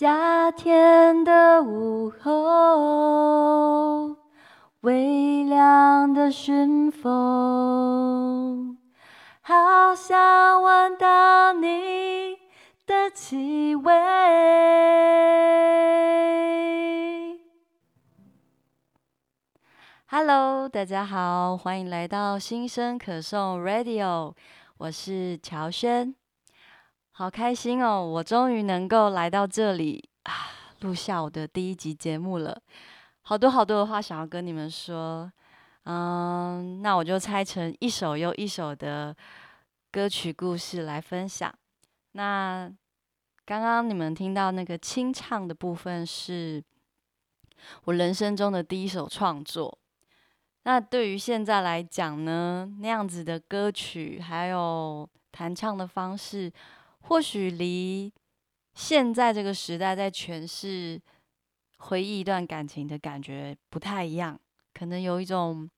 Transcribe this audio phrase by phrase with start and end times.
[0.00, 4.16] 夏天的午后，
[4.82, 8.78] 微凉的熏风，
[9.40, 12.36] 好想闻到你
[12.86, 13.92] 的气味。
[20.06, 24.32] Hello，大家好，欢迎来到新生可颂 Radio，
[24.76, 26.14] 我是乔轩。
[27.18, 28.00] 好开心哦！
[28.00, 30.32] 我终于能够来到这里啊，
[30.82, 32.56] 录下我的第一集节目了。
[33.22, 35.28] 好多好多的话想要跟你们说，
[35.82, 39.12] 嗯，那我就拆成一首又一首的
[39.90, 41.52] 歌曲故事来分享。
[42.12, 42.72] 那
[43.44, 46.62] 刚刚你们听到那个清唱的部分，是
[47.86, 49.76] 我人生中的第一首创作。
[50.62, 56.52] 那对于现在来讲呢，那样子的歌曲还有弹唱的方式。
[57.00, 58.12] 或许离
[58.74, 61.00] 现在这个时代在诠释
[61.78, 64.38] 回忆一段感情的感觉不太一样，
[64.74, 65.68] 可能有一种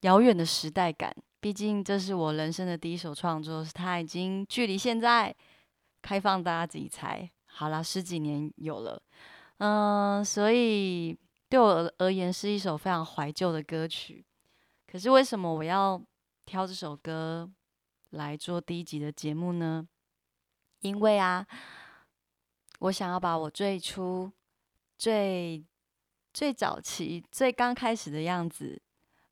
[0.00, 1.14] 遥远的时代感。
[1.38, 5.32] 毕竟这是我人生的第一首创作，它已经距离现在
[6.02, 9.00] 开放大家自己猜好了十几年有了，
[9.58, 11.16] 嗯，所以
[11.48, 14.24] 对我而言是一首非常怀旧的歌曲。
[14.90, 16.02] 可是为什么我要
[16.44, 17.48] 挑这首歌
[18.10, 19.86] 来做第一集的节目呢？
[20.80, 21.44] 因为啊，
[22.80, 24.30] 我想要把我最初、
[24.96, 25.64] 最
[26.32, 28.80] 最早期、最刚开始的样子，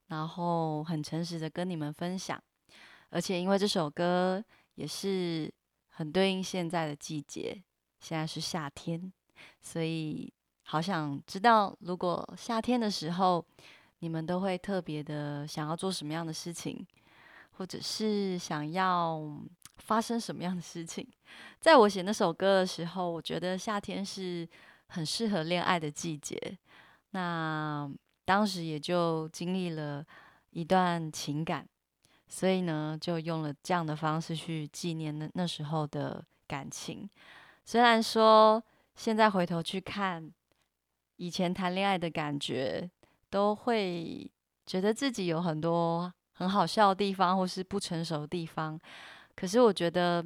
[0.06, 2.42] 然后很诚实的跟你们分享。
[3.10, 4.42] 而且因为这首歌
[4.74, 5.52] 也是
[5.90, 7.62] 很对应现在的季节，
[8.00, 9.12] 现在是夏天，
[9.60, 10.32] 所以
[10.64, 13.44] 好想知道，如果夏天的时候，
[14.00, 16.84] 你们都会特别的想要做什么样的事情，
[17.52, 19.20] 或者是想要。
[19.78, 21.06] 发生什么样的事情？
[21.60, 24.48] 在我写那首歌的时候，我觉得夏天是
[24.88, 26.38] 很适合恋爱的季节。
[27.10, 27.90] 那
[28.24, 30.04] 当时也就经历了
[30.50, 31.68] 一段情感，
[32.28, 37.08] 所以呢，就用了这样的方式去纪念那那时候的感情。
[37.64, 38.62] 虽然说
[38.96, 40.30] 现在回头去看
[41.16, 42.90] 以前谈恋爱的感觉，
[43.30, 44.30] 都会
[44.66, 48.78] 觉得自己有很多很好笑的地方，或是不成熟的地方。
[49.36, 50.24] 可是我觉得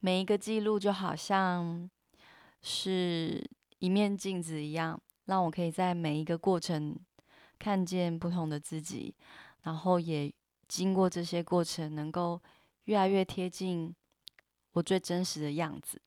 [0.00, 1.90] 每一个记录就好像
[2.62, 3.44] 是
[3.78, 6.96] 一面镜子一样，让我可以在每一个过程
[7.58, 9.14] 看见不同的自己，
[9.62, 10.32] 然后也
[10.68, 12.40] 经过这些过程，能够
[12.84, 13.94] 越来越贴近
[14.72, 16.00] 我最真实的样子。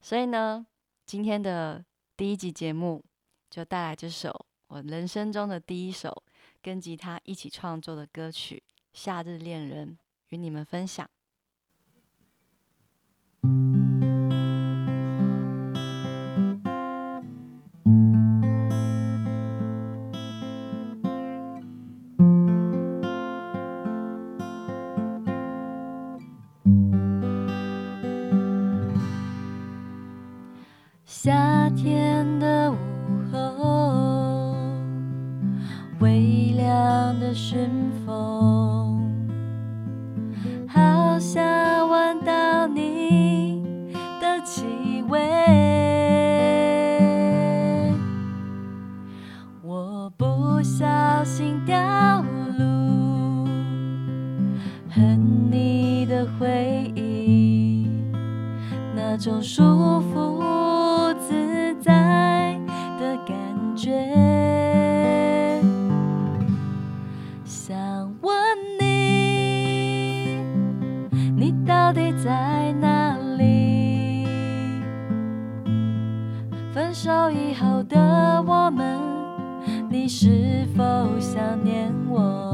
[0.00, 0.66] 所以呢，
[1.04, 1.84] 今天的
[2.16, 3.04] 第一集节目
[3.50, 6.22] 就带来这首我人生中的第一首
[6.62, 9.88] 跟吉他一起创作的歌曲《夏日恋人》。
[10.30, 11.08] 与你们分享。
[31.04, 32.55] 夏天的
[59.18, 59.62] 那种舒
[60.12, 60.44] 服
[61.18, 62.60] 自在
[63.00, 63.34] 的感
[63.74, 63.90] 觉，
[67.42, 67.74] 想
[68.20, 68.36] 问
[68.78, 70.36] 你，
[71.34, 74.26] 你到底在哪里？
[76.74, 79.00] 分手以后的我们，
[79.88, 80.84] 你是否
[81.18, 82.45] 想念我？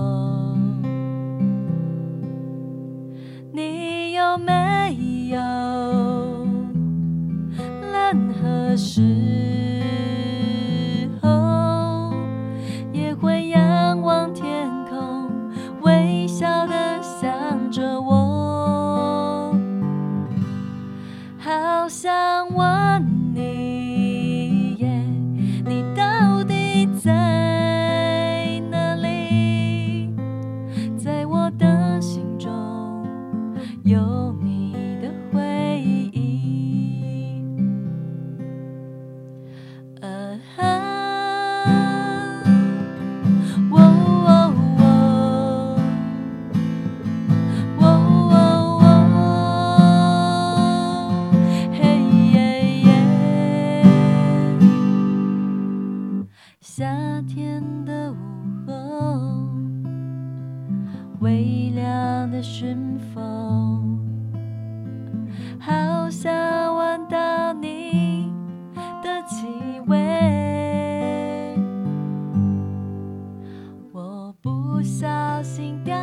[61.22, 63.96] 微凉的熏风
[65.60, 66.32] 好想
[66.74, 68.32] 闻到你
[69.04, 69.46] 的气
[69.86, 69.96] 味。
[73.92, 75.96] 我不小心掉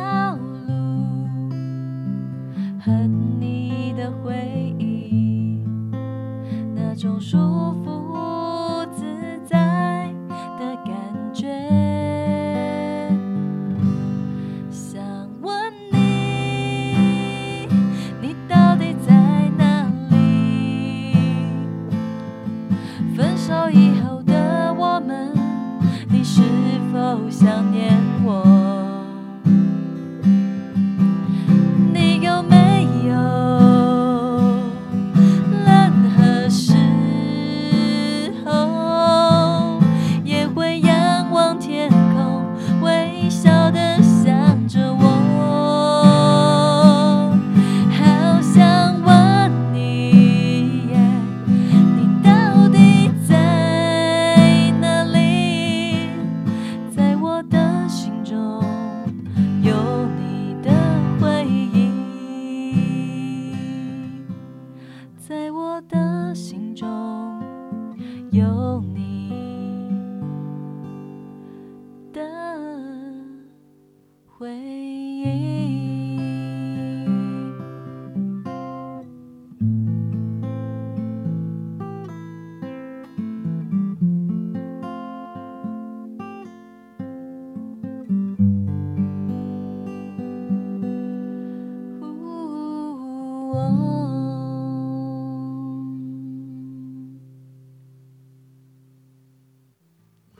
[27.30, 28.09] 想念。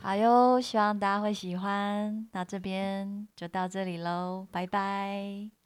[0.02, 2.26] 好哟希望大家会喜欢。
[2.32, 5.59] 那这边就到这里喽拜拜。